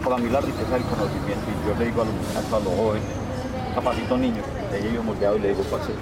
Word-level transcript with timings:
para 0.00 0.18
mí 0.18 0.30
la 0.30 0.40
riqueza 0.40 0.74
del 0.74 0.84
conocimiento. 0.84 1.44
Y 1.50 1.68
yo 1.68 1.74
le 1.78 1.86
digo 1.86 2.02
a 2.02 2.04
los 2.04 2.14
a 2.52 2.64
los 2.64 2.74
jóvenes, 2.74 3.08
capacito 3.74 4.16
niños, 4.16 4.44
de 4.70 4.88
ellos 4.88 5.04
moldeado 5.04 5.36
y 5.36 5.40
le 5.40 5.48
digo, 5.48 5.62
parce, 5.70 5.92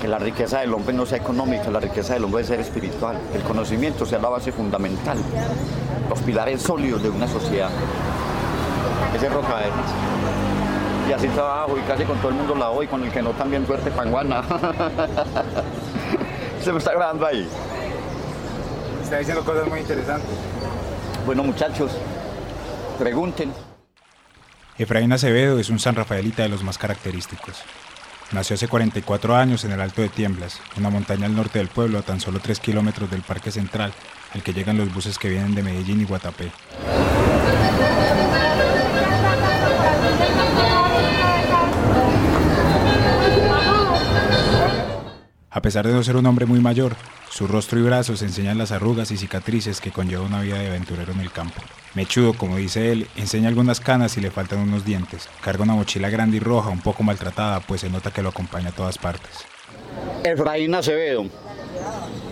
que 0.00 0.08
la 0.08 0.18
riqueza 0.18 0.60
del 0.60 0.72
hombre 0.72 0.94
no 0.94 1.04
sea 1.04 1.18
económica, 1.18 1.70
la 1.70 1.80
riqueza 1.80 2.14
del 2.14 2.24
hombre 2.24 2.40
es 2.42 2.48
ser 2.48 2.60
espiritual. 2.60 3.18
El 3.34 3.42
conocimiento 3.42 4.06
sea 4.06 4.18
la 4.18 4.30
base 4.30 4.50
fundamental, 4.50 5.18
los 6.08 6.18
pilares 6.20 6.62
sólidos 6.62 7.02
de 7.02 7.10
una 7.10 7.28
sociedad. 7.28 7.68
Ese 9.14 9.26
es 9.26 9.32
Rocadenas. 9.32 9.90
Y 11.08 11.12
así 11.12 11.28
trabajo 11.28 11.76
y 11.76 11.80
casi 11.82 12.04
con 12.04 12.16
todo 12.18 12.28
el 12.28 12.36
mundo 12.36 12.54
la 12.54 12.66
doy, 12.66 12.86
con 12.86 13.02
el 13.02 13.10
que 13.10 13.20
no 13.20 13.32
también 13.32 13.66
suerte 13.66 13.90
panguana. 13.90 14.42
Se 16.62 16.72
me 16.72 16.78
está 16.78 16.92
grabando 16.92 17.26
ahí. 17.26 17.48
Está 19.02 19.18
diciendo 19.18 19.44
cosas 19.44 19.66
muy 19.68 19.80
interesantes. 19.80 20.30
Bueno 21.26 21.42
muchachos, 21.42 21.90
pregunten. 23.00 23.52
Efraín 24.78 25.12
Acevedo 25.12 25.58
es 25.58 25.70
un 25.70 25.78
San 25.78 25.96
Rafaelita 25.96 26.42
de 26.42 26.50
los 26.50 26.62
más 26.62 26.78
característicos. 26.78 27.56
Nació 28.32 28.54
hace 28.54 28.68
44 28.68 29.34
años 29.34 29.64
en 29.64 29.72
el 29.72 29.80
Alto 29.80 30.02
de 30.02 30.08
Tiemblas, 30.08 30.60
una 30.76 30.90
montaña 30.90 31.26
al 31.26 31.34
norte 31.34 31.58
del 31.58 31.68
pueblo 31.68 31.98
a 31.98 32.02
tan 32.02 32.20
solo 32.20 32.38
3 32.38 32.60
kilómetros 32.60 33.10
del 33.10 33.22
Parque 33.22 33.50
Central, 33.50 33.92
al 34.34 34.42
que 34.42 34.52
llegan 34.52 34.76
los 34.76 34.94
buses 34.94 35.18
que 35.18 35.28
vienen 35.28 35.54
de 35.54 35.62
Medellín 35.62 36.00
y 36.00 36.04
Guatapé. 36.04 36.52
A 45.50 45.62
pesar 45.62 45.86
de 45.86 45.92
no 45.92 46.02
ser 46.04 46.16
un 46.16 46.26
hombre 46.26 46.46
muy 46.46 46.60
mayor, 46.60 46.94
su 47.30 47.46
rostro 47.46 47.78
y 47.78 47.82
brazos 47.82 48.22
enseñan 48.22 48.58
las 48.58 48.72
arrugas 48.72 49.10
y 49.12 49.16
cicatrices 49.16 49.80
que 49.80 49.92
conlleva 49.92 50.24
una 50.24 50.42
vida 50.42 50.58
de 50.58 50.66
aventurero 50.66 51.12
en 51.12 51.20
el 51.20 51.30
campo. 51.30 51.60
Mechudo, 51.94 52.34
como 52.34 52.56
dice 52.56 52.90
él, 52.90 53.06
enseña 53.16 53.48
algunas 53.48 53.80
canas 53.80 54.16
y 54.16 54.20
le 54.20 54.30
faltan 54.30 54.58
unos 54.58 54.84
dientes. 54.84 55.28
Carga 55.40 55.62
una 55.62 55.74
mochila 55.74 56.10
grande 56.10 56.38
y 56.38 56.40
roja, 56.40 56.70
un 56.70 56.80
poco 56.80 57.02
maltratada, 57.04 57.60
pues 57.60 57.82
se 57.82 57.88
nota 57.88 58.10
que 58.10 58.22
lo 58.22 58.30
acompaña 58.30 58.70
a 58.70 58.72
todas 58.72 58.98
partes. 58.98 59.30
Efraín 60.24 60.74
Acevedo, 60.74 61.26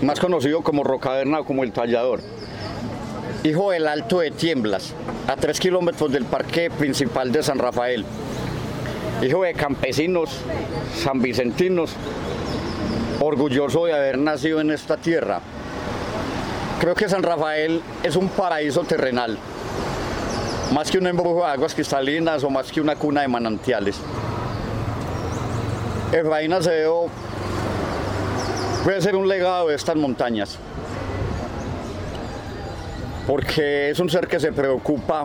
más 0.02 0.18
conocido 0.18 0.62
como 0.62 0.82
Rocaverna 0.82 1.40
o 1.40 1.44
como 1.44 1.62
el 1.62 1.72
Tallador. 1.72 2.20
Hijo 3.44 3.70
del 3.70 3.86
Alto 3.86 4.18
de 4.18 4.32
Tiemblas, 4.32 4.94
a 5.28 5.36
tres 5.36 5.60
kilómetros 5.60 6.10
del 6.10 6.24
parque 6.24 6.70
principal 6.70 7.30
de 7.30 7.44
San 7.44 7.58
Rafael. 7.58 8.04
Hijo 9.22 9.42
de 9.44 9.54
campesinos, 9.54 10.30
sanvicentinos, 10.96 11.92
orgulloso 13.20 13.86
de 13.86 13.94
haber 13.94 14.18
nacido 14.18 14.60
en 14.60 14.70
esta 14.70 14.96
tierra. 14.96 15.40
Creo 16.80 16.94
que 16.94 17.08
San 17.08 17.22
Rafael 17.22 17.82
es 18.02 18.14
un 18.14 18.28
paraíso 18.28 18.82
terrenal, 18.84 19.36
más 20.72 20.90
que 20.90 20.98
un 20.98 21.06
embrujo 21.06 21.44
de 21.44 21.50
aguas 21.50 21.74
cristalinas 21.74 22.44
o 22.44 22.50
más 22.50 22.70
que 22.70 22.80
una 22.80 22.94
cuna 22.94 23.22
de 23.22 23.28
manantiales. 23.28 23.96
Efraín 26.12 26.52
Acevedo 26.52 27.06
puede 28.84 29.00
ser 29.02 29.16
un 29.16 29.28
legado 29.28 29.68
de 29.68 29.74
estas 29.74 29.96
montañas, 29.96 30.56
porque 33.26 33.90
es 33.90 33.98
un 33.98 34.08
ser 34.08 34.28
que 34.28 34.38
se 34.38 34.52
preocupa 34.52 35.24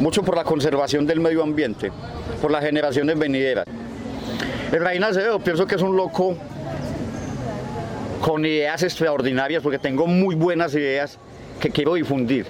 mucho 0.00 0.22
por 0.22 0.36
la 0.36 0.44
conservación 0.44 1.06
del 1.06 1.20
medio 1.20 1.42
ambiente, 1.42 1.92
por 2.42 2.50
las 2.50 2.64
generaciones 2.64 3.16
venideras. 3.16 3.64
Efraín 4.72 5.04
Acevedo 5.04 5.38
pienso 5.38 5.66
que 5.66 5.76
es 5.76 5.82
un 5.82 5.96
loco 5.96 6.36
con 8.20 8.44
ideas 8.44 8.82
extraordinarias, 8.82 9.62
porque 9.62 9.78
tengo 9.78 10.06
muy 10.06 10.34
buenas 10.34 10.74
ideas 10.74 11.18
que 11.60 11.70
quiero 11.70 11.94
difundir 11.94 12.46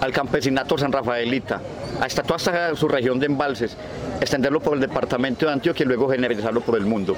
al 0.00 0.12
campesinato 0.12 0.78
San 0.78 0.92
Rafaelita, 0.92 1.60
hasta 2.00 2.22
toda 2.22 2.74
su 2.74 2.88
región 2.88 3.18
de 3.18 3.26
embalses, 3.26 3.76
extenderlo 4.20 4.60
por 4.60 4.74
el 4.74 4.80
departamento 4.80 5.46
de 5.46 5.52
Antioquia 5.52 5.84
y 5.84 5.86
luego 5.86 6.08
generalizarlo 6.08 6.60
por 6.62 6.76
el 6.78 6.86
mundo. 6.86 7.16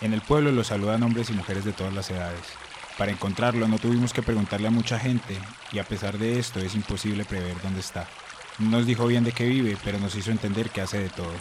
En 0.00 0.12
el 0.14 0.20
pueblo 0.22 0.50
lo 0.52 0.64
saludan 0.64 1.02
hombres 1.02 1.30
y 1.30 1.34
mujeres 1.34 1.64
de 1.64 1.72
todas 1.72 1.94
las 1.94 2.10
edades. 2.10 2.40
Para 2.98 3.10
encontrarlo 3.10 3.66
no 3.68 3.78
tuvimos 3.78 4.12
que 4.12 4.22
preguntarle 4.22 4.68
a 4.68 4.70
mucha 4.70 4.98
gente 4.98 5.36
y 5.72 5.78
a 5.78 5.84
pesar 5.84 6.16
de 6.18 6.38
esto 6.38 6.60
es 6.60 6.74
imposible 6.74 7.24
prever 7.24 7.60
dónde 7.62 7.80
está. 7.80 8.06
No 8.58 8.70
nos 8.70 8.86
dijo 8.86 9.06
bien 9.06 9.24
de 9.24 9.32
qué 9.32 9.44
vive, 9.44 9.76
pero 9.84 9.98
nos 9.98 10.14
hizo 10.14 10.30
entender 10.30 10.70
que 10.70 10.80
hace 10.80 10.98
de 10.98 11.08
todo. 11.08 11.32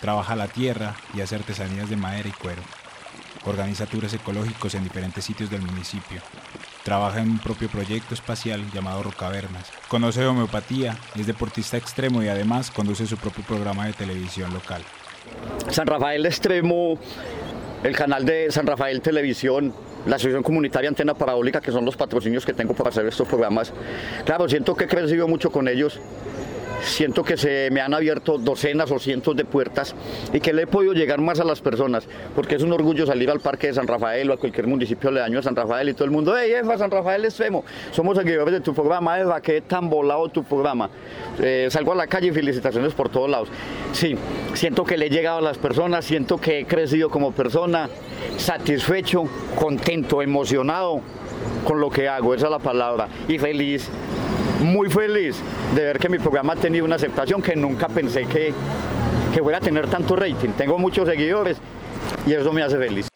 Trabaja 0.00 0.36
la 0.36 0.48
tierra 0.48 0.94
y 1.14 1.20
hace 1.20 1.36
artesanías 1.36 1.90
de 1.90 1.96
madera 1.96 2.28
y 2.28 2.32
cuero. 2.32 2.62
Organiza 3.44 3.86
tours 3.86 4.12
ecológicos 4.14 4.74
en 4.74 4.84
diferentes 4.84 5.24
sitios 5.24 5.50
del 5.50 5.62
municipio. 5.62 6.20
Trabaja 6.82 7.20
en 7.20 7.30
un 7.30 7.38
propio 7.38 7.68
proyecto 7.68 8.14
espacial 8.14 8.70
llamado 8.72 9.02
Rocavernas. 9.02 9.70
Conoce 9.88 10.24
homeopatía, 10.26 10.96
es 11.16 11.26
deportista 11.26 11.76
extremo 11.76 12.22
y 12.22 12.28
además 12.28 12.70
conduce 12.70 13.06
su 13.06 13.16
propio 13.16 13.44
programa 13.44 13.86
de 13.86 13.92
televisión 13.92 14.52
local. 14.52 14.82
San 15.70 15.86
Rafael 15.86 16.24
Extremo, 16.24 16.98
el 17.82 17.94
canal 17.94 18.24
de 18.24 18.50
San 18.50 18.66
Rafael 18.66 19.00
Televisión, 19.00 19.74
la 20.06 20.16
Asociación 20.16 20.42
Comunitaria 20.42 20.88
Antena 20.88 21.14
Parabólica, 21.14 21.60
que 21.60 21.72
son 21.72 21.84
los 21.84 21.96
patrocinios 21.96 22.46
que 22.46 22.54
tengo 22.54 22.74
para 22.74 22.90
hacer 22.90 23.06
estos 23.06 23.28
programas. 23.28 23.72
Claro, 24.24 24.48
siento 24.48 24.74
que 24.74 24.84
he 24.84 24.88
crecido 24.88 25.28
mucho 25.28 25.50
con 25.50 25.68
ellos 25.68 26.00
siento 26.88 27.22
que 27.22 27.36
se 27.36 27.70
me 27.70 27.80
han 27.80 27.94
abierto 27.94 28.38
docenas 28.38 28.90
o 28.90 28.98
cientos 28.98 29.36
de 29.36 29.44
puertas 29.44 29.94
y 30.32 30.40
que 30.40 30.52
le 30.52 30.62
he 30.62 30.66
podido 30.66 30.92
llegar 30.92 31.20
más 31.20 31.40
a 31.40 31.44
las 31.44 31.60
personas, 31.60 32.06
porque 32.34 32.56
es 32.56 32.62
un 32.62 32.72
orgullo 32.72 33.06
salir 33.06 33.30
al 33.30 33.40
Parque 33.40 33.68
de 33.68 33.74
San 33.74 33.86
Rafael 33.86 34.30
o 34.30 34.34
a 34.34 34.36
cualquier 34.36 34.66
municipio 34.66 35.10
de 35.10 35.22
año 35.22 35.36
de 35.36 35.42
San 35.42 35.56
Rafael 35.56 35.88
y 35.88 35.94
todo 35.94 36.04
el 36.04 36.10
mundo, 36.10 36.34
hey, 36.36 36.52
Eva, 36.52 36.76
San 36.78 36.90
Rafael 36.90 37.24
Extremo, 37.24 37.64
somos 37.92 38.16
seguidores 38.16 38.52
de 38.52 38.60
tu 38.60 38.74
programa, 38.74 39.18
Eva, 39.18 39.40
qué 39.40 39.60
tan 39.60 39.88
volado 39.88 40.28
tu 40.28 40.42
programa. 40.44 40.90
Eh, 41.40 41.68
salgo 41.70 41.92
a 41.92 41.96
la 41.96 42.06
calle 42.06 42.28
y 42.28 42.32
felicitaciones 42.32 42.94
por 42.94 43.08
todos 43.08 43.28
lados. 43.28 43.48
Sí, 43.92 44.16
siento 44.54 44.84
que 44.84 44.96
le 44.96 45.06
he 45.06 45.10
llegado 45.10 45.38
a 45.38 45.42
las 45.42 45.58
personas, 45.58 46.04
siento 46.04 46.38
que 46.38 46.60
he 46.60 46.64
crecido 46.66 47.10
como 47.10 47.32
persona, 47.32 47.88
satisfecho, 48.36 49.24
contento, 49.56 50.22
emocionado 50.22 51.00
con 51.64 51.80
lo 51.80 51.90
que 51.90 52.08
hago, 52.08 52.34
esa 52.34 52.46
es 52.46 52.50
la 52.50 52.58
palabra, 52.58 53.08
y 53.28 53.38
feliz 53.38 53.88
muy 54.60 54.90
feliz 54.90 55.36
de 55.74 55.84
ver 55.84 55.98
que 55.98 56.08
mi 56.08 56.18
programa 56.18 56.54
ha 56.54 56.56
tenido 56.56 56.84
una 56.84 56.96
aceptación 56.96 57.42
que 57.42 57.54
nunca 57.56 57.88
pensé 57.88 58.26
que, 58.26 58.52
que 59.32 59.42
fuera 59.42 59.58
a 59.58 59.60
tener 59.60 59.88
tanto 59.88 60.16
rating. 60.16 60.50
Tengo 60.50 60.78
muchos 60.78 61.08
seguidores 61.08 61.58
y 62.26 62.32
eso 62.32 62.52
me 62.52 62.62
hace 62.62 62.76
feliz. 62.76 63.08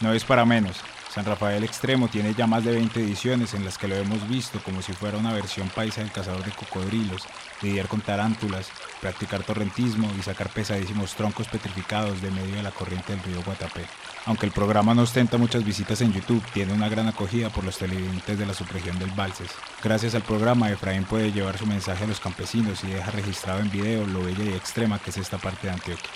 No 0.00 0.12
es 0.12 0.24
para 0.24 0.44
menos. 0.44 0.80
San 1.12 1.26
Rafael 1.26 1.62
Extremo 1.62 2.08
tiene 2.08 2.32
ya 2.32 2.46
más 2.46 2.64
de 2.64 2.72
20 2.72 2.98
ediciones 2.98 3.52
en 3.52 3.66
las 3.66 3.76
que 3.76 3.86
lo 3.86 3.94
hemos 3.96 4.26
visto 4.30 4.58
como 4.64 4.80
si 4.80 4.94
fuera 4.94 5.18
una 5.18 5.34
versión 5.34 5.68
paisa 5.68 6.00
del 6.00 6.10
cazador 6.10 6.42
de 6.42 6.52
cocodrilos, 6.52 7.24
lidiar 7.60 7.86
con 7.86 8.00
tarántulas, 8.00 8.70
practicar 9.02 9.42
torrentismo 9.42 10.10
y 10.18 10.22
sacar 10.22 10.48
pesadísimos 10.48 11.14
troncos 11.14 11.48
petrificados 11.48 12.22
de 12.22 12.30
medio 12.30 12.54
de 12.54 12.62
la 12.62 12.70
corriente 12.70 13.12
del 13.12 13.22
río 13.24 13.42
Guatapé. 13.44 13.84
Aunque 14.24 14.46
el 14.46 14.52
programa 14.52 14.94
no 14.94 15.02
ostenta 15.02 15.36
muchas 15.36 15.64
visitas 15.64 16.00
en 16.00 16.14
YouTube, 16.14 16.42
tiene 16.54 16.72
una 16.72 16.88
gran 16.88 17.06
acogida 17.06 17.50
por 17.50 17.64
los 17.64 17.76
televidentes 17.76 18.38
de 18.38 18.46
la 18.46 18.54
subregión 18.54 18.98
del 18.98 19.10
Balses. 19.10 19.50
Gracias 19.84 20.14
al 20.14 20.22
programa, 20.22 20.70
Efraín 20.70 21.04
puede 21.04 21.30
llevar 21.30 21.58
su 21.58 21.66
mensaje 21.66 22.04
a 22.04 22.06
los 22.06 22.20
campesinos 22.20 22.82
y 22.84 22.86
deja 22.86 23.10
registrado 23.10 23.60
en 23.60 23.70
video 23.70 24.06
lo 24.06 24.24
bella 24.24 24.44
y 24.44 24.54
extrema 24.54 24.98
que 24.98 25.10
es 25.10 25.18
esta 25.18 25.36
parte 25.36 25.66
de 25.66 25.74
Antioquia. 25.74 26.08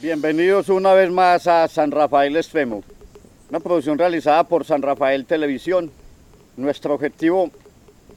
Bienvenidos 0.00 0.68
una 0.68 0.94
vez 0.94 1.10
más 1.10 1.46
a 1.46 1.68
San 1.68 1.92
Rafael 1.92 2.36
Extremo, 2.36 2.82
una 3.48 3.60
producción 3.60 3.98
realizada 3.98 4.44
por 4.44 4.64
San 4.64 4.82
Rafael 4.82 5.26
Televisión. 5.26 5.92
Nuestro 6.56 6.94
objetivo 6.94 7.50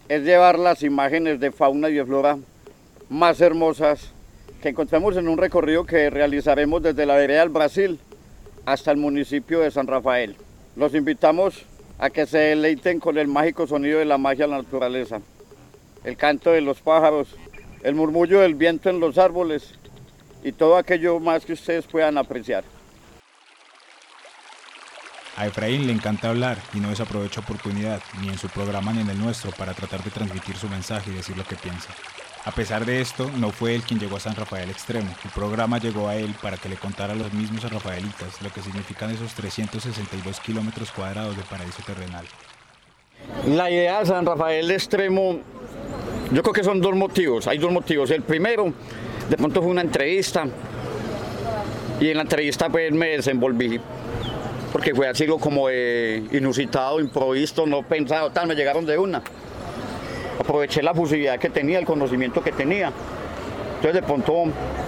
es 0.10 0.24
llevar 0.24 0.58
las 0.58 0.82
imágenes 0.82 1.40
de 1.40 1.52
fauna 1.52 1.90
y 1.90 1.94
de 1.94 2.06
flora 2.06 2.38
más 3.10 3.40
hermosas 3.40 4.12
que 4.62 4.70
encontramos 4.70 5.16
en 5.16 5.28
un 5.28 5.38
recorrido 5.38 5.86
que 5.86 6.10
realizaremos 6.10 6.82
desde 6.82 7.06
la 7.06 7.16
vereda 7.16 7.42
del 7.42 7.50
Brasil 7.50 8.00
hasta 8.66 8.92
el 8.92 8.98
municipio 8.98 9.60
de 9.60 9.70
San 9.70 9.86
Rafael. 9.86 10.36
Los 10.76 10.96
invitamos 10.96 11.66
a 12.00 12.10
que 12.10 12.26
se 12.26 12.40
deleiten 12.40 13.00
con 13.00 13.18
el 13.18 13.28
mágico 13.28 13.68
sonido 13.68 14.00
de 14.00 14.06
la 14.06 14.18
magia 14.18 14.46
de 14.46 14.52
la 14.52 14.58
naturaleza, 14.58 15.22
el 16.06 16.16
canto 16.16 16.52
de 16.52 16.62
los 16.62 16.80
pájaros, 16.80 17.36
el 17.84 17.96
murmullo 17.96 18.40
del 18.40 18.56
viento 18.56 18.90
en 18.90 19.00
los 19.00 19.18
árboles 19.18 19.74
y 20.44 20.52
todo 20.52 20.78
aquello 20.78 21.20
más 21.20 21.44
que 21.46 21.54
ustedes 21.54 21.86
puedan 21.86 22.18
apreciar. 22.18 22.64
A 25.36 25.48
Efraín 25.48 25.86
le 25.86 25.92
encanta 25.92 26.30
hablar 26.30 26.58
y 26.74 26.80
no 26.80 26.90
desaprovecha 26.90 27.42
oportunidad, 27.42 28.02
ni 28.22 28.30
en 28.30 28.38
su 28.38 28.48
programa 28.48 28.94
ni 28.94 29.02
en 29.02 29.10
el 29.10 29.20
nuestro, 29.20 29.52
para 29.52 29.74
tratar 29.74 30.02
de 30.02 30.10
transmitir 30.10 30.56
su 30.56 30.70
mensaje 30.70 31.12
y 31.12 31.16
decir 31.16 31.36
lo 31.36 31.44
que 31.44 31.58
piensa. 31.58 31.90
A 32.46 32.52
pesar 32.52 32.86
de 32.86 33.02
esto, 33.02 33.30
no 33.38 33.50
fue 33.50 33.76
él 33.76 33.82
quien 33.82 34.00
llegó 34.00 34.16
a 34.16 34.20
San 34.20 34.36
Rafael 34.36 34.70
Extremo. 34.70 35.14
El 35.26 35.32
programa 35.32 35.80
llegó 35.80 36.08
a 36.08 36.16
él 36.16 36.34
para 36.42 36.58
que 36.58 36.70
le 36.70 36.78
contara 36.78 37.14
a 37.14 37.16
los 37.16 37.34
mismos 37.34 37.64
San 37.64 37.72
Rafaelitas 37.72 38.42
lo 38.42 38.50
que 38.52 38.62
significan 38.62 39.10
esos 39.10 39.34
362 39.34 40.40
kilómetros 40.40 40.92
cuadrados 40.92 41.36
de 41.36 41.44
paraíso 41.44 41.82
terrenal. 41.84 42.26
La 43.48 43.70
idea 43.72 44.00
de 44.00 44.06
San 44.06 44.26
Rafael 44.26 44.70
Extremo 44.70 45.40
Yo 46.36 46.44
creo 46.44 46.54
que 46.54 46.66
son 46.66 46.82
dos 46.82 46.94
motivos, 46.94 47.48
hay 47.48 47.58
dos 47.60 47.72
motivos. 47.72 48.12
El 48.12 48.22
primero, 48.22 48.74
de 49.30 49.38
pronto 49.38 49.62
fue 49.62 49.72
una 49.72 49.80
entrevista 49.80 50.46
y 51.98 52.10
en 52.10 52.18
la 52.18 52.24
entrevista 52.24 52.68
pues 52.68 52.92
me 52.92 53.12
desenvolví 53.12 53.80
porque 54.74 54.94
fue 54.94 55.08
así 55.08 55.26
como 55.28 55.70
inusitado, 55.72 57.00
improvisto, 57.00 57.66
no 57.66 57.84
pensado, 57.84 58.32
tal, 58.32 58.48
me 58.48 58.56
llegaron 58.56 58.86
de 58.86 58.98
una. 58.98 59.22
Aproveché 60.38 60.84
la 60.84 60.94
fusividad 60.94 61.40
que 61.40 61.50
tenía, 61.50 61.80
el 61.80 61.86
conocimiento 61.86 62.44
que 62.44 62.52
tenía. 62.52 62.92
Entonces 63.76 63.94
de 63.94 64.04
pronto, 64.04 64.44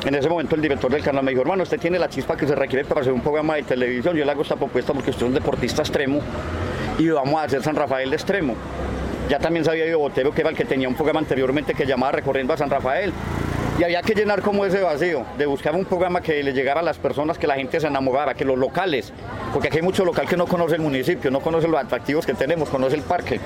en 0.05 0.15
ese 0.15 0.27
momento 0.27 0.55
el 0.55 0.61
director 0.61 0.91
del 0.91 1.01
canal 1.01 1.23
me 1.23 1.31
dijo, 1.31 1.43
hermano, 1.43 1.63
usted 1.63 1.79
tiene 1.79 1.97
la 1.97 2.09
chispa 2.09 2.35
que 2.35 2.45
se 2.45 2.55
requiere 2.55 2.83
para 2.83 2.99
hacer 2.99 3.13
un 3.13 3.21
programa 3.21 3.55
de 3.55 3.63
televisión, 3.63 4.17
yo 4.17 4.25
le 4.25 4.31
hago 4.31 4.41
esta 4.41 4.57
propuesta 4.57 4.91
porque 4.91 5.11
usted 5.11 5.23
es 5.23 5.29
un 5.29 5.33
deportista 5.33 5.81
extremo 5.81 6.19
y 6.99 7.07
vamos 7.07 7.39
a 7.39 7.43
hacer 7.43 7.63
San 7.63 7.77
Rafael 7.77 8.09
de 8.09 8.17
extremo. 8.17 8.53
Ya 9.29 9.39
también 9.39 9.65
sabía 9.65 9.85
yo 9.85 9.99
Botero, 9.99 10.33
que 10.33 10.39
era 10.39 10.49
el 10.49 10.55
que 10.55 10.63
tenía 10.63 10.87
un 10.87 10.95
programa 10.95 11.19
anteriormente 11.19 11.73
que 11.73 11.85
llamaba 11.85 12.13
Recorriendo 12.13 12.53
a 12.53 12.57
San 12.57 12.69
Rafael. 12.69 13.11
Y 13.77 13.83
había 13.83 14.01
que 14.01 14.15
llenar 14.15 14.41
como 14.41 14.65
ese 14.65 14.81
vacío, 14.81 15.25
de 15.37 15.45
buscar 15.45 15.75
un 15.75 15.85
programa 15.85 16.21
que 16.21 16.41
le 16.41 16.53
llegara 16.53 16.79
a 16.79 16.83
las 16.83 16.97
personas, 16.97 17.37
que 17.37 17.45
la 17.45 17.55
gente 17.55 17.79
se 17.79 17.87
enamorara, 17.87 18.33
que 18.33 18.45
los 18.45 18.57
locales, 18.57 19.11
porque 19.53 19.67
aquí 19.67 19.77
hay 19.77 19.83
mucho 19.83 20.03
local 20.03 20.27
que 20.27 20.37
no 20.37 20.47
conoce 20.47 20.75
el 20.75 20.81
municipio, 20.81 21.29
no 21.29 21.41
conoce 21.41 21.67
los 21.67 21.79
atractivos 21.79 22.25
que 22.25 22.33
tenemos, 22.33 22.69
conoce 22.69 22.95
el 22.95 23.03
parque. 23.03 23.39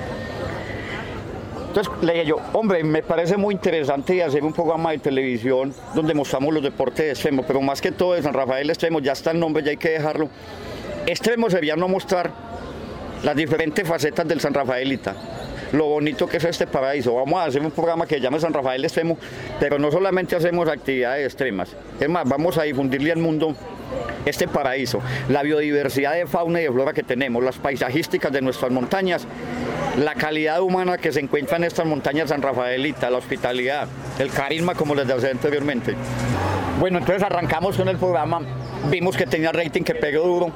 Entonces 1.66 1.92
le 2.02 2.12
dije 2.12 2.26
yo, 2.26 2.36
hombre, 2.52 2.84
me 2.84 3.02
parece 3.02 3.36
muy 3.36 3.54
interesante 3.54 4.22
hacer 4.22 4.42
un 4.44 4.52
programa 4.52 4.92
de 4.92 4.98
televisión 4.98 5.74
donde 5.94 6.14
mostramos 6.14 6.54
los 6.54 6.62
deportes 6.62 7.10
extremos, 7.10 7.44
pero 7.46 7.60
más 7.60 7.80
que 7.80 7.92
todo 7.92 8.14
de 8.14 8.22
San 8.22 8.32
Rafael 8.32 8.70
Extremo, 8.70 9.00
ya 9.00 9.12
está 9.12 9.32
el 9.32 9.40
nombre, 9.40 9.62
ya 9.62 9.70
hay 9.70 9.76
que 9.76 9.90
dejarlo. 9.90 10.28
Extremo 11.06 11.50
sería 11.50 11.74
no 11.76 11.88
mostrar 11.88 12.30
las 13.22 13.36
diferentes 13.36 13.86
facetas 13.86 14.26
del 14.28 14.40
San 14.40 14.54
Rafaelita 14.54 15.14
lo 15.72 15.86
bonito 15.86 16.26
que 16.26 16.36
es 16.36 16.44
este 16.44 16.66
paraíso. 16.66 17.14
Vamos 17.14 17.40
a 17.40 17.44
hacer 17.44 17.62
un 17.62 17.70
programa 17.70 18.06
que 18.06 18.16
se 18.16 18.20
llama 18.20 18.38
San 18.38 18.52
Rafael 18.52 18.84
Extremo, 18.84 19.16
pero 19.58 19.78
no 19.78 19.90
solamente 19.90 20.36
hacemos 20.36 20.68
actividades 20.68 21.26
extremas, 21.26 21.70
es 21.98 22.08
más, 22.08 22.28
vamos 22.28 22.58
a 22.58 22.62
difundirle 22.62 23.12
al 23.12 23.18
mundo 23.18 23.54
este 24.24 24.46
paraíso, 24.46 25.00
la 25.28 25.42
biodiversidad 25.42 26.14
de 26.14 26.26
fauna 26.26 26.60
y 26.60 26.64
de 26.64 26.70
flora 26.70 26.92
que 26.92 27.02
tenemos, 27.02 27.42
las 27.42 27.58
paisajísticas 27.58 28.32
de 28.32 28.40
nuestras 28.40 28.70
montañas, 28.70 29.26
la 29.98 30.14
calidad 30.14 30.60
humana 30.62 30.96
que 30.96 31.12
se 31.12 31.20
encuentra 31.20 31.56
en 31.56 31.64
estas 31.64 31.86
montañas 31.86 32.28
San 32.28 32.40
Rafaelita, 32.40 33.10
la 33.10 33.18
hospitalidad, 33.18 33.88
el 34.18 34.30
carisma 34.30 34.74
como 34.74 34.94
les 34.94 35.06
decía 35.06 35.30
anteriormente. 35.30 35.94
Bueno, 36.78 36.98
entonces 36.98 37.22
arrancamos 37.22 37.76
con 37.76 37.88
el 37.88 37.98
programa, 37.98 38.40
vimos 38.90 39.16
que 39.16 39.26
tenía 39.26 39.52
rating 39.52 39.82
que 39.82 39.94
pegó 39.94 40.24
duro, 40.24 40.52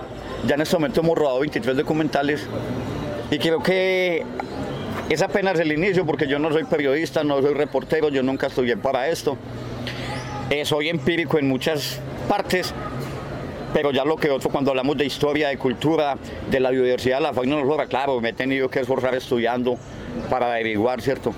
ya 0.46 0.54
en 0.54 0.60
este 0.60 0.76
momento 0.76 1.00
hemos 1.00 1.18
rodado 1.18 1.40
23 1.40 1.76
documentales 1.76 2.46
y 3.30 3.38
creo 3.38 3.62
que 3.62 4.24
es 5.08 5.22
apenas 5.22 5.58
el 5.60 5.72
inicio 5.72 6.04
porque 6.04 6.26
yo 6.26 6.38
no 6.38 6.52
soy 6.52 6.64
periodista, 6.64 7.22
no 7.22 7.40
soy 7.40 7.54
reportero, 7.54 8.08
yo 8.08 8.22
nunca 8.22 8.48
estudié 8.48 8.76
para 8.76 9.08
esto. 9.08 9.36
Eh, 10.50 10.64
soy 10.64 10.88
empírico 10.88 11.38
en 11.38 11.48
muchas 11.48 12.00
partes, 12.28 12.72
pero 13.72 13.92
ya 13.92 14.04
lo 14.04 14.16
que 14.16 14.30
otro 14.30 14.50
cuando 14.50 14.70
hablamos 14.70 14.96
de 14.96 15.04
historia, 15.04 15.48
de 15.48 15.58
cultura, 15.58 16.16
de 16.50 16.60
la 16.60 16.70
biodiversidad, 16.70 17.20
la 17.20 17.32
fauna 17.32 17.60
flora, 17.60 17.86
claro, 17.86 18.20
me 18.20 18.30
he 18.30 18.32
tenido 18.32 18.68
que 18.68 18.80
esforzar 18.80 19.14
estudiando 19.14 19.78
para 20.28 20.46
averiguar, 20.46 21.00
¿cierto? 21.00 21.32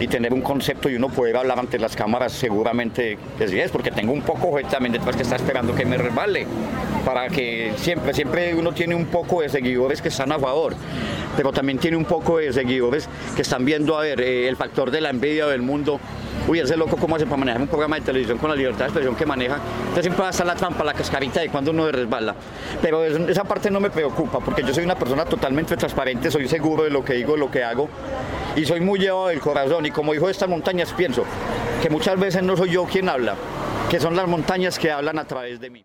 Y 0.00 0.06
tener 0.06 0.32
un 0.32 0.42
concepto 0.42 0.88
y 0.88 0.96
uno 0.96 1.08
poder 1.08 1.36
hablar 1.36 1.58
ante 1.58 1.78
las 1.78 1.96
cámaras 1.96 2.32
seguramente 2.32 3.18
que 3.36 3.48
sí 3.48 3.58
es, 3.58 3.70
porque 3.70 3.90
tengo 3.90 4.12
un 4.12 4.22
poco 4.22 4.58
también 4.70 4.92
detrás 4.92 5.16
que 5.16 5.22
está 5.22 5.36
esperando 5.36 5.74
que 5.74 5.84
me 5.84 5.98
resbale, 5.98 6.46
para 7.04 7.28
que 7.28 7.72
siempre, 7.76 8.14
siempre 8.14 8.54
uno 8.54 8.72
tiene 8.72 8.94
un 8.94 9.06
poco 9.06 9.42
de 9.42 9.48
seguidores 9.48 10.00
que 10.00 10.08
están 10.08 10.32
a 10.32 10.38
favor, 10.38 10.74
pero 11.36 11.52
también 11.52 11.78
tiene 11.78 11.96
un 11.96 12.04
poco 12.04 12.38
de 12.38 12.52
seguidores 12.52 13.08
que 13.34 13.42
están 13.42 13.64
viendo, 13.64 13.96
a 13.98 14.02
ver, 14.02 14.20
eh, 14.20 14.48
el 14.48 14.56
factor 14.56 14.90
de 14.90 15.00
la 15.00 15.10
envidia 15.10 15.46
del 15.46 15.62
mundo, 15.62 16.00
uy, 16.48 16.60
ese 16.60 16.76
loco 16.76 16.96
cómo 16.96 17.16
hace 17.16 17.26
para 17.26 17.36
manejar 17.36 17.60
un 17.60 17.68
programa 17.68 17.96
de 17.96 18.02
televisión 18.02 18.38
con 18.38 18.50
la 18.50 18.56
libertad 18.56 18.80
de 18.80 18.84
expresión 18.86 19.14
que 19.14 19.26
maneja, 19.26 19.56
entonces 19.56 20.02
siempre 20.02 20.22
va 20.22 20.28
a 20.28 20.30
estar 20.30 20.46
la 20.46 20.56
trampa, 20.56 20.82
la 20.82 20.94
cascarita 20.94 21.40
de 21.40 21.50
cuando 21.50 21.70
uno 21.70 21.86
se 21.86 21.92
resbala, 21.92 22.34
pero 22.80 23.04
esa 23.04 23.44
parte 23.44 23.70
no 23.70 23.80
me 23.80 23.90
preocupa, 23.90 24.40
porque 24.40 24.62
yo 24.62 24.72
soy 24.72 24.84
una 24.84 24.98
persona 24.98 25.24
totalmente 25.24 25.76
transparente, 25.76 26.30
soy 26.30 26.48
seguro 26.48 26.84
de 26.84 26.90
lo 26.90 27.04
que 27.04 27.14
digo, 27.14 27.34
de 27.34 27.38
lo 27.38 27.50
que 27.50 27.62
hago, 27.62 27.88
y 28.56 28.64
soy 28.64 28.80
muy 28.80 28.98
llevado 28.98 29.28
del 29.28 29.40
corazón 29.40 29.86
y 29.86 29.90
como 29.90 30.14
hijo 30.14 30.26
de 30.26 30.32
estas 30.32 30.48
montañas 30.48 30.92
pienso 30.92 31.24
que 31.82 31.90
muchas 31.90 32.18
veces 32.18 32.42
no 32.42 32.56
soy 32.56 32.70
yo 32.70 32.84
quien 32.86 33.08
habla, 33.08 33.34
que 33.90 34.00
son 34.00 34.16
las 34.16 34.26
montañas 34.26 34.78
que 34.78 34.90
hablan 34.90 35.18
a 35.18 35.24
través 35.24 35.60
de 35.60 35.70
mí. 35.70 35.84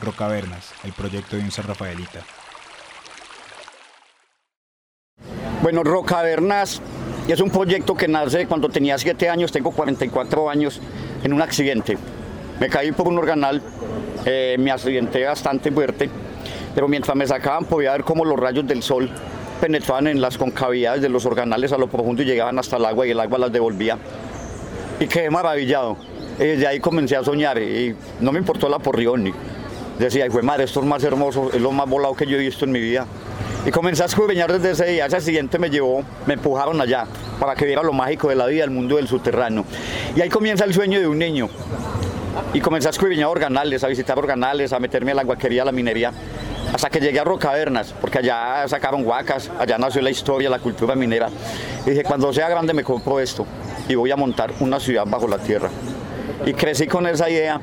Rocavernas, 0.00 0.72
el 0.84 0.92
proyecto 0.92 1.36
de 1.36 1.42
un 1.42 1.50
San 1.50 1.66
Rafaelita. 1.66 2.20
Bueno, 5.62 5.82
Rocavernas 5.82 6.80
es 7.26 7.40
un 7.40 7.50
proyecto 7.50 7.94
que 7.94 8.08
nace 8.08 8.46
cuando 8.46 8.68
tenía 8.68 8.96
7 8.96 9.28
años, 9.28 9.52
tengo 9.52 9.70
44 9.70 10.48
años, 10.48 10.80
en 11.22 11.32
un 11.32 11.42
accidente. 11.42 11.98
Me 12.60 12.68
caí 12.68 12.92
por 12.92 13.08
un 13.08 13.18
organal, 13.18 13.60
eh, 14.24 14.56
me 14.58 14.70
accidenté 14.70 15.24
bastante 15.24 15.70
fuerte 15.70 16.08
pero 16.78 16.86
mientras 16.86 17.16
me 17.16 17.26
sacaban 17.26 17.64
podía 17.64 17.90
ver 17.90 18.04
cómo 18.04 18.24
los 18.24 18.38
rayos 18.38 18.64
del 18.64 18.84
sol 18.84 19.10
penetraban 19.60 20.06
en 20.06 20.20
las 20.20 20.38
concavidades 20.38 21.02
de 21.02 21.08
los 21.08 21.26
organales 21.26 21.72
a 21.72 21.76
lo 21.76 21.88
profundo 21.88 22.22
y 22.22 22.24
llegaban 22.24 22.56
hasta 22.56 22.76
el 22.76 22.84
agua 22.84 23.04
y 23.04 23.10
el 23.10 23.18
agua 23.18 23.36
las 23.38 23.52
devolvía. 23.52 23.98
Y 25.00 25.08
quedé 25.08 25.28
maravillado. 25.28 25.96
Y 26.38 26.44
desde 26.44 26.68
ahí 26.68 26.78
comencé 26.78 27.16
a 27.16 27.24
soñar 27.24 27.60
y 27.60 27.96
no 28.20 28.30
me 28.30 28.38
importó 28.38 28.68
la 28.68 28.78
porrión. 28.78 29.32
Decía, 29.98 30.30
fue 30.30 30.42
madre, 30.42 30.66
esto 30.66 30.78
es 30.78 30.86
más 30.86 31.02
hermoso, 31.02 31.50
es 31.52 31.60
lo 31.60 31.72
más 31.72 31.88
volado 31.88 32.14
que 32.14 32.26
yo 32.26 32.36
he 32.36 32.40
visto 32.40 32.64
en 32.64 32.70
mi 32.70 32.80
vida. 32.80 33.08
Y 33.66 33.70
comencé 33.70 34.02
a 34.02 34.06
escudriñar 34.06 34.52
desde 34.52 34.70
ese 34.70 34.92
día. 34.92 35.06
Ese 35.06 35.20
siguiente 35.20 35.58
me 35.58 35.68
llevó, 35.68 36.02
me 36.26 36.34
empujaron 36.34 36.80
allá 36.80 37.06
para 37.38 37.54
que 37.54 37.66
viera 37.66 37.82
lo 37.82 37.92
mágico 37.92 38.28
de 38.28 38.34
la 38.34 38.46
vida, 38.46 38.64
el 38.64 38.70
mundo 38.70 38.96
del 38.96 39.08
subterráneo. 39.08 39.64
Y 40.16 40.20
ahí 40.20 40.28
comienza 40.28 40.64
el 40.64 40.72
sueño 40.72 41.00
de 41.00 41.06
un 41.06 41.18
niño. 41.18 41.48
Y 42.54 42.60
comencé 42.60 42.88
a 42.88 42.90
escudriñar 42.90 43.28
organales, 43.28 43.84
a 43.84 43.88
visitar 43.88 44.18
organales, 44.18 44.72
a 44.72 44.78
meterme 44.78 45.12
a 45.12 45.14
la 45.16 45.22
aguaquería, 45.22 45.62
a 45.62 45.64
la 45.64 45.72
minería 45.72 46.12
hasta 46.72 46.90
que 46.90 47.00
llegué 47.00 47.18
a 47.18 47.24
Rocavernas, 47.24 47.94
porque 48.00 48.18
allá 48.18 48.66
sacaron 48.68 49.06
huacas, 49.06 49.50
allá 49.58 49.78
nació 49.78 50.02
la 50.02 50.10
historia, 50.10 50.50
la 50.50 50.58
cultura 50.58 50.94
minera. 50.94 51.28
Y 51.86 51.90
dije, 51.90 52.04
cuando 52.04 52.32
sea 52.32 52.48
grande 52.48 52.74
me 52.74 52.84
compro 52.84 53.20
esto 53.20 53.46
y 53.88 53.94
voy 53.94 54.10
a 54.10 54.16
montar 54.16 54.52
una 54.60 54.78
ciudad 54.78 55.04
bajo 55.06 55.26
la 55.26 55.38
tierra. 55.38 55.70
Y 56.44 56.52
crecí 56.52 56.86
con 56.86 57.06
esa 57.06 57.28
idea. 57.30 57.60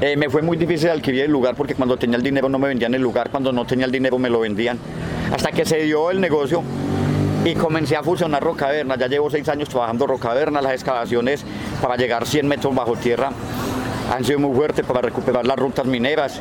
Eh, 0.00 0.16
me 0.16 0.28
fue 0.28 0.42
muy 0.42 0.56
difícil 0.56 0.90
adquirir 0.90 1.22
el 1.22 1.30
lugar 1.30 1.54
porque 1.56 1.74
cuando 1.74 1.96
tenía 1.96 2.16
el 2.16 2.22
dinero 2.22 2.48
no 2.48 2.58
me 2.58 2.68
vendían 2.68 2.94
el 2.94 3.02
lugar, 3.02 3.30
cuando 3.30 3.52
no 3.52 3.64
tenía 3.64 3.86
el 3.86 3.92
dinero 3.92 4.18
me 4.18 4.28
lo 4.28 4.40
vendían. 4.40 4.78
Hasta 5.32 5.52
que 5.52 5.64
se 5.64 5.78
dio 5.82 6.10
el 6.10 6.20
negocio 6.20 6.62
y 7.44 7.54
comencé 7.54 7.96
a 7.96 8.02
fusionar 8.02 8.42
Rocavernas. 8.42 8.98
Ya 8.98 9.06
llevo 9.06 9.30
seis 9.30 9.48
años 9.48 9.68
trabajando 9.68 10.06
Rocavernas, 10.06 10.62
las 10.62 10.72
excavaciones 10.72 11.44
para 11.82 11.96
llegar 11.96 12.26
100 12.26 12.46
metros 12.46 12.74
bajo 12.74 12.96
tierra 12.96 13.30
han 14.12 14.24
sido 14.24 14.38
muy 14.38 14.54
fuertes 14.54 14.84
para 14.84 15.00
recuperar 15.00 15.46
las 15.46 15.58
rutas 15.58 15.86
mineras. 15.86 16.40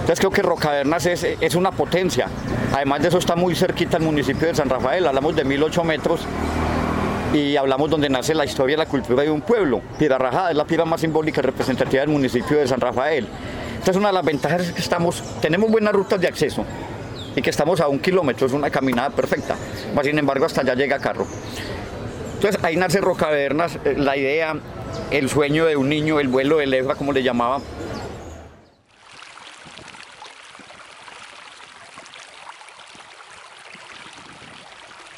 Entonces 0.00 0.18
creo 0.18 0.30
que 0.30 0.42
Rocavernas 0.42 1.06
es, 1.06 1.24
es 1.40 1.54
una 1.54 1.70
potencia. 1.70 2.26
Además 2.74 3.02
de 3.02 3.08
eso 3.08 3.18
está 3.18 3.36
muy 3.36 3.54
cerquita 3.54 3.96
el 3.96 4.02
municipio 4.02 4.48
de 4.48 4.54
San 4.54 4.68
Rafael, 4.68 5.06
hablamos 5.06 5.36
de 5.36 5.44
1008 5.44 5.84
metros 5.84 6.20
y 7.32 7.56
hablamos 7.56 7.90
donde 7.90 8.08
nace 8.08 8.34
la 8.34 8.44
historia 8.44 8.74
y 8.74 8.76
la 8.76 8.86
cultura 8.86 9.22
de 9.22 9.30
un 9.30 9.40
pueblo. 9.40 9.80
Piedra 9.98 10.18
Rajada 10.18 10.50
es 10.50 10.56
la 10.56 10.64
piedra 10.64 10.84
más 10.84 11.00
simbólica 11.00 11.40
y 11.40 11.44
representativa 11.44 12.00
del 12.00 12.10
municipio 12.10 12.58
de 12.58 12.66
San 12.66 12.80
Rafael. 12.80 13.26
Entonces 13.80 13.96
una 13.96 14.08
de 14.08 14.12
las 14.12 14.24
ventajas 14.26 14.60
es 14.60 14.72
que 14.72 14.82
estamos, 14.82 15.22
tenemos 15.40 15.70
buenas 15.70 15.94
rutas 15.94 16.20
de 16.20 16.28
acceso 16.28 16.66
y 17.34 17.40
que 17.40 17.48
estamos 17.48 17.80
a 17.80 17.88
un 17.88 17.98
kilómetro, 17.98 18.46
es 18.46 18.52
una 18.52 18.68
caminada 18.68 19.08
perfecta. 19.08 19.56
sin 20.02 20.18
embargo 20.18 20.44
hasta 20.44 20.60
allá 20.60 20.74
llega 20.74 20.98
carro. 20.98 21.26
Entonces 22.34 22.62
ahí 22.62 22.76
nace 22.76 23.00
Rocavernas, 23.00 23.78
eh, 23.86 23.94
la 23.96 24.18
idea, 24.18 24.54
el 25.10 25.30
sueño 25.30 25.64
de 25.64 25.76
un 25.76 25.88
niño, 25.88 26.20
el 26.20 26.28
vuelo 26.28 26.58
del 26.58 26.74
Ebra, 26.74 26.94
como 26.94 27.14
le 27.14 27.22
llamaba, 27.22 27.62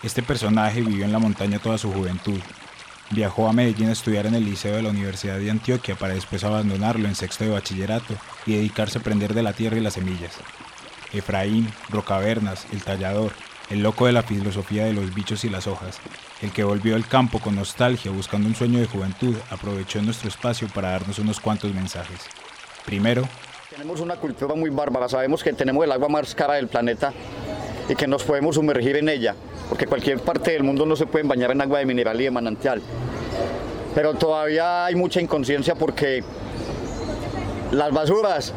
Este 0.05 0.23
personaje 0.23 0.83
vivió 0.83 1.05
en 1.05 1.13
la 1.13 1.19
montaña 1.19 1.59
toda 1.59 1.79
su 1.79 1.93
juventud. 1.93 2.39
Viajó 3.11 3.49
a 3.49 3.53
Medellín 3.53 3.89
a 3.89 3.93
estudiar 3.93 4.27
en 4.27 4.35
el 4.35 4.45
Liceo 4.45 4.77
de 4.77 4.83
la 4.83 4.91
Universidad 4.91 5.39
de 5.39 5.51
Antioquia 5.51 5.97
para 5.97 6.15
después 6.15 6.45
abandonarlo 6.45 7.09
en 7.09 7.15
sexto 7.17 7.45
de 7.45 7.51
bachillerato 7.51 8.15
y 8.47 8.57
dedicarse 8.57 8.99
a 8.99 9.01
aprender 9.01 9.35
de 9.35 9.43
la 9.43 9.53
tierra 9.53 9.77
y 9.77 9.81
las 9.81 9.95
semillas. 9.95 10.33
Efraín, 11.13 11.69
Rocavernas, 11.91 12.67
el 12.73 12.83
tallador, 12.83 13.33
el 13.71 13.83
loco 13.83 14.07
de 14.07 14.13
la 14.13 14.23
filosofía 14.23 14.85
de 14.85 14.93
los 14.93 15.15
bichos 15.15 15.45
y 15.45 15.51
las 15.51 15.67
hojas, 15.67 15.99
el 16.41 16.51
que 16.53 16.65
volvió 16.65 16.97
al 16.97 17.07
campo 17.07 17.39
con 17.39 17.57
nostalgia 17.57 18.11
buscando 18.11 18.49
un 18.49 18.55
sueño 18.55 18.79
de 18.79 18.87
juventud, 18.87 19.35
aprovechó 19.51 20.03
nuestro 20.03 20.29
espacio 20.29 20.69
para 20.69 20.91
darnos 20.91 21.19
unos 21.19 21.41
cuantos 21.41 21.73
mensajes. 21.75 22.21
Primero, 22.85 23.23
tenemos 23.71 24.01
una 24.01 24.17
cultura 24.17 24.55
muy 24.55 24.71
bárbara, 24.71 25.09
sabemos 25.09 25.43
que 25.43 25.53
tenemos 25.53 25.85
el 25.85 25.93
agua 25.93 26.09
más 26.09 26.35
cara 26.35 26.55
del 26.55 26.69
planeta 26.69 27.13
y 27.89 27.95
que 27.95 28.07
nos 28.07 28.23
podemos 28.23 28.57
sumergir 28.57 28.97
en 28.97 29.09
ella 29.09 29.35
porque 29.73 29.87
cualquier 29.87 30.21
parte 30.21 30.51
del 30.51 30.63
mundo 30.63 30.85
no 30.85 30.97
se 30.97 31.07
puede 31.07 31.27
bañar 31.27 31.51
en 31.51 31.63
agua 31.63 31.79
de 31.79 31.87
mineral 31.87 32.21
y 32.21 32.25
de 32.25 32.31
manantial. 32.31 32.83
Pero 33.95 34.13
todavía 34.13 34.85
hay 34.85 34.95
mucha 34.95 35.19
inconsciencia 35.19 35.75
porque 35.75 36.23
las 37.73 37.91
basuras 37.91 38.53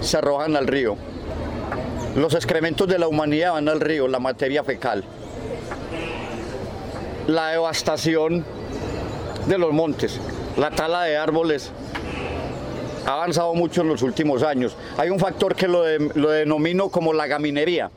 se 0.00 0.16
arrojan 0.16 0.56
al 0.56 0.66
río. 0.66 0.96
Los 2.16 2.34
excrementos 2.34 2.88
de 2.88 2.98
la 2.98 3.08
humanidad 3.08 3.52
van 3.52 3.68
al 3.68 3.80
río, 3.80 4.08
la 4.08 4.18
materia 4.18 4.64
fecal. 4.64 5.04
La 7.28 7.50
devastación 7.50 8.44
de 9.46 9.58
los 9.58 9.72
montes, 9.72 10.20
la 10.56 10.70
tala 10.70 11.04
de 11.04 11.16
árboles 11.16 11.70
ha 13.06 13.12
avanzado 13.14 13.54
mucho 13.54 13.82
en 13.82 13.88
los 13.88 14.02
últimos 14.02 14.42
años. 14.42 14.76
Hay 14.98 15.10
un 15.10 15.20
factor 15.20 15.54
que 15.54 15.68
lo, 15.68 15.82
denomino 15.84 16.88
como 16.88 17.12
la 17.12 17.28
gaminería, 17.28 17.90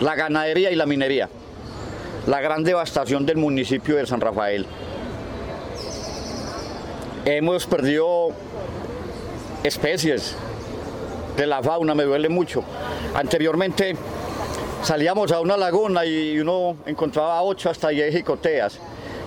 la 0.00 0.14
ganadería 0.14 0.70
y 0.70 0.76
la 0.76 0.86
minería. 0.86 1.28
La 2.26 2.40
gran 2.40 2.62
devastación 2.62 3.26
del 3.26 3.36
municipio 3.36 3.96
de 3.96 4.06
San 4.06 4.20
Rafael. 4.20 4.64
Hemos 7.24 7.66
perdido 7.66 8.30
especies 9.64 10.34
de 11.36 11.46
la 11.46 11.62
fauna, 11.62 11.94
me 11.94 12.04
duele 12.04 12.28
mucho. 12.28 12.62
Anteriormente 13.14 13.96
salíamos 14.82 15.32
a 15.32 15.40
una 15.40 15.56
laguna 15.56 16.04
y 16.04 16.38
uno 16.38 16.76
encontraba 16.86 17.42
8 17.42 17.70
hasta 17.70 17.88
10 17.88 18.14
jicoteas. 18.14 18.78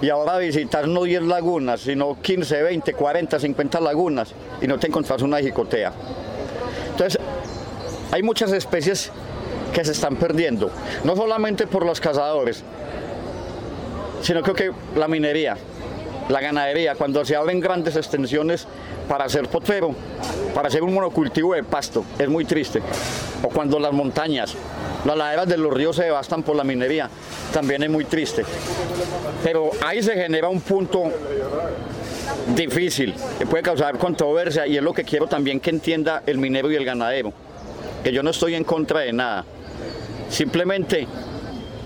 Y 0.02 0.10
ahora 0.10 0.38
visitar 0.38 0.88
no 0.88 1.04
10 1.04 1.24
lagunas, 1.24 1.82
sino 1.82 2.22
15, 2.22 2.62
20, 2.62 2.94
40, 2.94 3.40
50 3.40 3.80
lagunas 3.80 4.34
y 4.62 4.68
no 4.68 4.78
te 4.78 4.88
encontrás 4.88 5.22
una 5.22 5.40
jicotea. 5.40 5.94
Entonces, 6.92 7.20
hay 8.12 8.22
muchas 8.22 8.52
especies 8.52 9.12
que 9.74 9.84
se 9.84 9.94
están 9.94 10.16
perdiendo, 10.16 10.70
no 11.04 11.16
solamente 11.16 11.68
por 11.68 11.86
los 11.86 12.00
cazadores, 12.00 12.64
sino 14.22 14.42
creo 14.42 14.56
que 14.56 14.72
la 14.98 15.08
minería, 15.08 15.58
la 16.30 16.42
ganadería, 16.42 16.96
cuando 16.96 17.24
se 17.24 17.36
abren 17.36 17.60
grandes 17.60 17.96
extensiones 17.96 18.68
para 19.08 19.26
hacer 19.26 19.48
potrero, 19.48 19.94
para 20.54 20.68
hacer 20.68 20.84
un 20.84 20.94
monocultivo 20.94 21.54
de 21.54 21.64
pasto, 21.64 22.04
es 22.18 22.28
muy 22.28 22.46
triste. 22.46 22.82
O 23.44 23.50
cuando 23.50 23.80
las 23.80 23.94
montañas, 23.94 24.56
las 25.06 25.18
laderas 25.18 25.48
de 25.48 25.58
los 25.58 25.74
ríos 25.74 25.96
se 25.96 26.06
devastan 26.06 26.44
por 26.44 26.56
la 26.56 26.64
minería, 26.64 27.10
también 27.54 27.84
es 27.84 27.90
muy 27.90 28.06
triste. 28.06 28.44
Pero 29.44 29.70
ahí 29.86 30.02
se 30.02 30.14
genera 30.14 30.50
un 30.50 30.62
punto 30.62 31.04
difícil, 32.56 33.14
que 33.38 33.46
puede 33.46 33.64
causar 33.64 33.98
controversia 33.98 34.66
y 34.66 34.78
es 34.78 34.84
lo 34.84 34.94
que 34.94 35.04
quiero 35.04 35.28
también 35.28 35.60
que 35.60 35.70
entienda 35.70 36.24
el 36.26 36.38
minero 36.38 36.72
y 36.72 36.76
el 36.76 36.86
ganadero, 36.86 37.34
que 38.04 38.12
yo 38.12 38.24
no 38.24 38.32
estoy 38.32 38.56
en 38.56 38.64
contra 38.64 39.02
de 39.02 39.14
nada. 39.14 39.46
Simplemente 40.30 41.08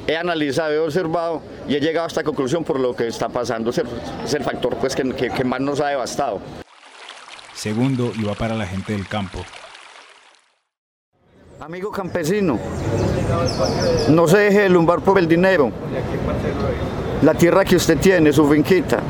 he 0.10 0.18
analizado, 0.18 0.74
he 0.74 0.80
observado 0.80 1.42
y 1.68 1.75
he 1.75 1.80
llegado 1.80 2.06
a 2.06 2.08
esta 2.08 2.24
conclusión 2.24 2.63
por 2.63 2.80
lo 2.80 2.96
que 2.96 3.08
está 3.08 3.30
pasando. 3.30 3.70
Es 3.70 3.78
el, 4.34 4.44
factor 4.44 4.75
pues, 4.78 4.96
que, 4.96 5.04
que 5.13 5.44
más 5.44 5.60
nos 5.62 5.80
ha 5.82 5.89
devastado. 5.89 6.39
Segundo, 7.54 8.12
iba 8.18 8.34
para 8.34 8.56
la 8.56 8.66
gente 8.66 8.94
del 8.94 9.08
campo. 9.08 9.39
Amigo 11.60 11.92
campesino, 11.92 12.58
no 14.10 14.28
se 14.28 14.38
deje 14.38 14.70
lumbar 14.70 15.01
por 15.01 15.20
el 15.20 15.28
dinero. 15.28 15.72
La 17.22 17.36
tierra 17.36 17.63
que 17.63 17.75
usted 17.75 17.98
tiene, 18.00 18.34
su 18.34 18.50
finquita, 18.50 19.01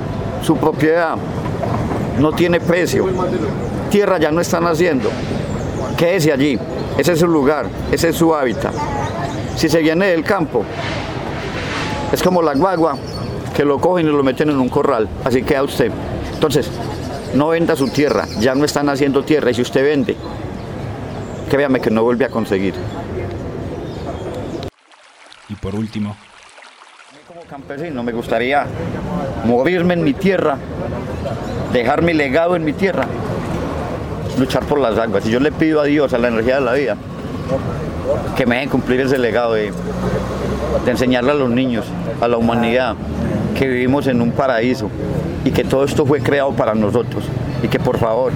su 0.42 0.58
propiedad, 0.58 1.16
no 2.20 2.34
tiene 2.34 2.60
precio. 2.60 3.08
Tierra 3.90 4.18
ya 4.18 4.32
no 4.32 4.42
están 4.42 4.66
haciendo. 4.66 5.10
Quédese 5.96 6.34
allí. 6.34 6.60
Ese 6.98 7.14
es 7.14 7.20
su 7.20 7.28
lugar, 7.28 7.68
ese 7.92 8.10
es 8.10 8.16
su 8.18 8.36
hábitat. 8.36 8.74
Si 9.60 9.68
se 9.68 9.80
viene 9.80 10.08
del 10.08 10.24
campo, 10.24 10.64
es 12.14 12.24
como 12.24 12.42
la 12.42 12.54
guagua 12.54 12.98
que 13.54 13.66
lo 13.66 13.78
cogen 13.78 14.08
y 14.08 14.10
lo 14.10 14.24
meten 14.24 14.50
en 14.50 14.58
un 14.58 14.70
corral. 14.70 15.10
Así 15.26 15.44
queda 15.44 15.64
usted. 15.64 15.92
Entonces, 16.34 16.72
no 17.34 17.50
venda 17.50 17.76
su 17.76 17.90
tierra, 17.90 18.26
ya 18.40 18.56
no 18.56 18.64
están 18.64 18.88
haciendo 18.88 19.22
tierra 19.24 19.52
y 19.52 19.56
si 19.56 19.62
usted 19.62 19.84
vende, 19.84 20.16
créame 21.50 21.82
que 21.82 21.92
no 21.92 22.04
vuelve 22.04 22.24
a 22.24 22.30
conseguir. 22.30 22.74
Y 25.50 25.56
por 25.56 25.76
último, 25.76 26.16
como 27.28 27.42
campesino 27.42 28.02
me 28.02 28.14
gustaría 28.14 28.66
morirme 29.44 29.96
en 29.96 30.06
mi 30.06 30.14
tierra, 30.14 30.58
dejar 31.74 32.02
mi 32.02 32.14
legado 32.14 32.56
en 32.56 32.64
mi 32.64 32.72
tierra, 32.72 33.08
luchar 34.38 34.64
por 34.64 34.80
las 34.80 34.98
aguas. 34.98 35.26
Y 35.26 35.32
yo 35.32 35.42
le 35.42 35.52
pido 35.52 35.82
a 35.82 35.84
Dios, 35.84 36.14
a 36.14 36.18
la 36.18 36.30
energía 36.30 36.56
de 36.56 36.62
la 36.62 36.74
vida, 36.76 36.96
que 38.36 38.46
me 38.46 38.56
dejen 38.56 38.70
cumplir 38.70 39.02
ese 39.02 39.18
legado 39.18 39.54
de, 39.54 39.72
de 40.86 40.92
enseñarle 40.92 41.32
a 41.32 41.36
los 41.36 41.50
niños, 41.50 41.86
a 42.22 42.28
la 42.28 42.38
humanidad, 42.38 42.96
que 43.58 43.68
vivimos 43.68 44.08
en 44.08 44.22
un 44.22 44.32
paraíso 44.32 44.90
y 45.44 45.52
que 45.52 45.64
todo 45.64 45.84
esto 45.84 46.06
fue 46.06 46.22
creado 46.22 46.52
para 46.54 46.74
nosotros 46.76 47.24
y 47.62 47.68
que 47.68 47.80
por 47.80 47.98
favor, 47.98 48.32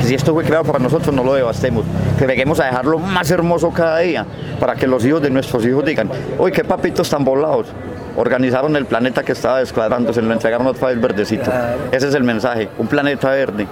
que 0.00 0.06
si 0.06 0.14
esto 0.14 0.32
fue 0.32 0.44
creado 0.44 0.64
para 0.64 0.78
nosotros 0.78 1.14
no 1.14 1.22
lo 1.22 1.34
devastemos, 1.34 1.84
que 2.18 2.26
venguemos 2.26 2.58
a 2.60 2.66
dejarlo 2.66 2.98
más 2.98 3.30
hermoso 3.30 3.70
cada 3.70 3.98
día 3.98 4.24
para 4.58 4.74
que 4.74 4.86
los 4.86 5.04
hijos 5.04 5.22
de 5.22 5.30
nuestros 5.30 5.64
hijos 5.66 5.84
digan, 5.84 6.10
uy, 6.38 6.52
qué 6.52 6.64
papitos 6.64 7.08
tan 7.10 7.24
volados. 7.24 7.66
Organizaron 8.14 8.76
el 8.76 8.84
planeta 8.84 9.22
que 9.22 9.32
estaba 9.32 9.60
descuadrando, 9.60 10.12
se 10.12 10.20
lo 10.20 10.32
entregaron 10.32 10.66
otra 10.66 10.88
vez 10.88 11.00
verdecito. 11.00 11.50
Ese 11.90 12.08
es 12.08 12.14
el 12.14 12.24
mensaje, 12.24 12.68
un 12.78 12.86
planeta 12.86 13.30
verde, 13.30 13.66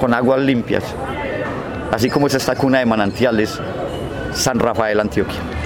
con 0.00 0.14
aguas 0.14 0.40
limpias, 0.40 0.84
así 1.90 2.08
como 2.08 2.28
es 2.28 2.34
esta 2.34 2.54
cuna 2.54 2.78
de 2.78 2.86
manantiales, 2.86 3.60
San 4.34 4.58
Rafael, 4.58 4.98
Antioquia. 5.00 5.61